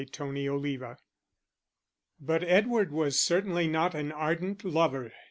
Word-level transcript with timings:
Chapter 0.11 0.35
XI 0.63 0.77
But 2.19 2.43
Edward 2.43 2.91
was 2.91 3.19
certainly 3.21 3.67
not 3.67 3.93
an 3.93 4.11
ardent 4.11 4.63
lover. 4.65 5.13